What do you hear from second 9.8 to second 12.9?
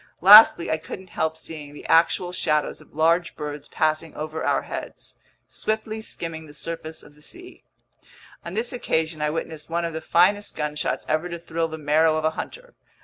of the finest gunshots ever to thrill the marrow of a hunter.